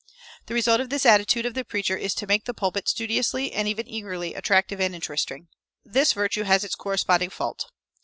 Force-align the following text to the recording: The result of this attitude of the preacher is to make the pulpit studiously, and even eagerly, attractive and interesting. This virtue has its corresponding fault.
The 0.47 0.55
result 0.55 0.81
of 0.81 0.89
this 0.89 1.05
attitude 1.05 1.45
of 1.45 1.53
the 1.53 1.63
preacher 1.63 1.95
is 1.95 2.15
to 2.15 2.25
make 2.25 2.45
the 2.45 2.55
pulpit 2.55 2.87
studiously, 2.89 3.51
and 3.53 3.67
even 3.67 3.87
eagerly, 3.87 4.33
attractive 4.33 4.81
and 4.81 4.95
interesting. 4.95 5.47
This 5.85 6.13
virtue 6.13 6.41
has 6.41 6.63
its 6.63 6.73
corresponding 6.73 7.29
fault. 7.29 7.67